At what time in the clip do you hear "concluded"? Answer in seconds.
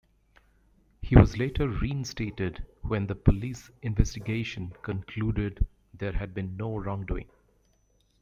4.81-5.63